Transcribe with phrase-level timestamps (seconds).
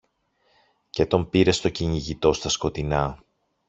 [0.89, 3.23] και τον πήρε στο κυνηγητό στα σκοτεινά